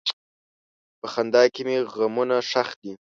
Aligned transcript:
په 0.99 1.07
خندا 1.13 1.43
کې 1.53 1.61
مې 1.67 1.75
غمونه 1.93 2.35
ښخ 2.49 2.69
دي. 2.81 2.91